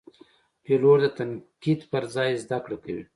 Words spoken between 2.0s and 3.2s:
ځای زده کړه کوي.